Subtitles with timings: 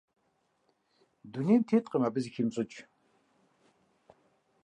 [1.31, 2.77] Дунейм теткъым абы зыхимыщӀыкӀ.